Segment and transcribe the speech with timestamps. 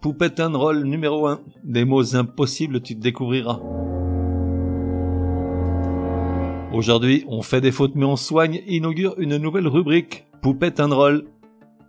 [0.00, 1.40] Poupette and roll numéro 1.
[1.64, 3.58] Des mots impossibles tu découvriras.
[6.72, 10.26] Aujourd'hui, on fait des fautes mais on soigne, inaugure une nouvelle rubrique.
[10.40, 11.24] Poupette and roll.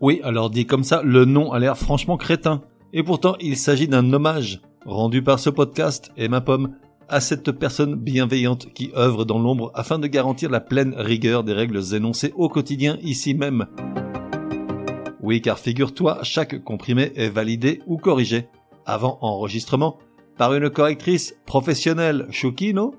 [0.00, 2.62] Oui, alors dit comme ça, le nom a l'air franchement crétin.
[2.92, 6.76] Et pourtant, il s'agit d'un hommage rendu par ce podcast et ma pomme
[7.08, 11.54] à cette personne bienveillante qui œuvre dans l'ombre afin de garantir la pleine rigueur des
[11.54, 13.66] règles énoncées au quotidien ici même.
[15.26, 18.46] Oui, car figure-toi, chaque comprimé est validé ou corrigé,
[18.84, 19.98] avant enregistrement,
[20.38, 22.28] par une correctrice professionnelle,
[22.72, 22.92] non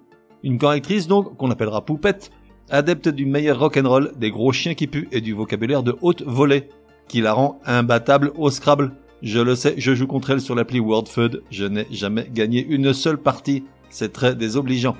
[0.43, 2.31] Une correctrice donc, qu'on appellera poupette,
[2.69, 6.67] adepte du meilleur rock'n'roll, des gros chiens qui puent et du vocabulaire de haute volée,
[7.07, 8.91] qui la rend imbattable au Scrabble.
[9.21, 12.91] Je le sais, je joue contre elle sur l'appli WordFeud, je n'ai jamais gagné une
[12.91, 14.97] seule partie, c'est très désobligeant.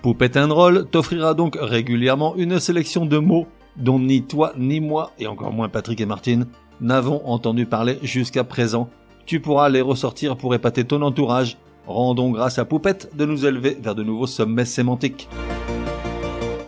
[0.00, 5.12] Poupette and Roll t'offrira donc régulièrement une sélection de mots dont ni toi ni moi,
[5.18, 6.46] et encore moins Patrick et Martine,
[6.80, 8.88] n'avons entendu parler jusqu'à présent.
[9.26, 11.58] Tu pourras les ressortir pour épater ton entourage.
[11.86, 15.28] Rendons grâce à Poupette de nous élever vers de nouveaux sommets sémantiques.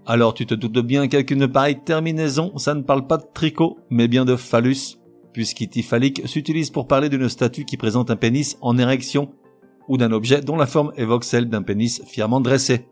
[0.05, 3.77] Alors tu te doutes bien qu'avec une pareille terminaison, ça ne parle pas de tricot,
[3.89, 4.97] mais bien de phallus,
[5.33, 9.31] puisqu'itiphalique s'utilise pour parler d'une statue qui présente un pénis en érection,
[9.87, 12.87] ou d'un objet dont la forme évoque celle d'un pénis fièrement dressé.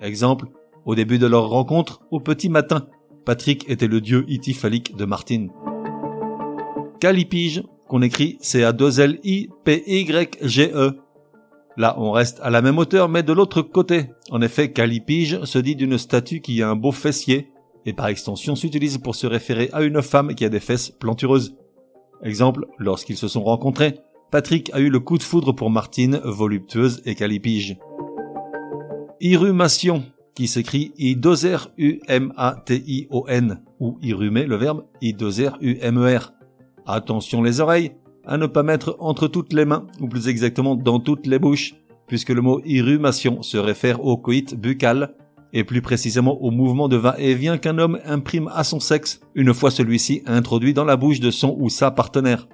[0.00, 0.46] Exemple,
[0.84, 2.86] au début de leur rencontre, au petit matin,
[3.24, 5.50] Patrick était le dieu itiphalique de Martine.
[7.00, 10.98] Calipige, qu'on écrit C-A-2-L-I-P-Y-G-E,
[11.76, 14.10] Là, on reste à la même hauteur, mais de l'autre côté.
[14.30, 17.50] En effet, calipige se dit d'une statue qui a un beau fessier,
[17.84, 21.56] et par extension s'utilise pour se référer à une femme qui a des fesses plantureuses.
[22.22, 23.98] Exemple, lorsqu'ils se sont rencontrés,
[24.30, 27.76] Patrick a eu le coup de foudre pour Martine, voluptueuse et calipige.
[29.20, 31.90] Irrumation, qui s'écrit I-U-M-A-T-I-O-N,
[33.80, 36.32] ou irrumer, le verbe I-U-M-E-R.
[36.86, 37.92] Attention les oreilles,
[38.26, 41.74] à ne pas mettre entre toutes les mains, ou plus exactement dans toutes les bouches,
[42.06, 45.14] puisque le mot irrumation se réfère au coït buccal,
[45.52, 49.70] et plus précisément au mouvement de va-et-vient qu'un homme imprime à son sexe, une fois
[49.70, 52.48] celui-ci introduit dans la bouche de son ou sa partenaire.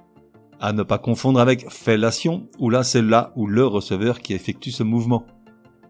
[0.59, 4.69] À ne pas confondre avec fellation, où là c'est là ou le receveur qui effectue
[4.69, 5.25] ce mouvement.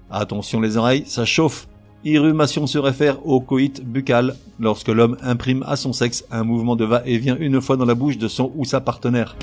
[0.09, 1.69] Attention les oreilles, ça chauffe.
[2.07, 6.85] Irrumation se réfère au coït buccal, lorsque l'homme imprime à son sexe un mouvement de
[6.85, 9.35] va-et-vient une fois dans la bouche de son ou sa partenaire.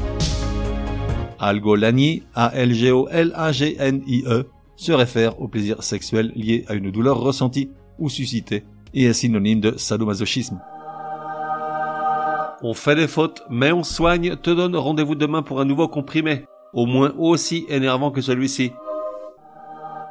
[1.41, 4.45] Algolanie, A-L-G-O-L-A-G-N-I-E,
[4.77, 8.63] se réfère au plaisir sexuel lié à une douleur ressentie ou suscitée
[8.95, 10.61] et est synonyme de sadomasochisme.
[12.63, 16.45] On fait des fautes, mais on soigne, te donne rendez-vous demain pour un nouveau comprimé,
[16.73, 18.71] au moins aussi énervant que celui-ci.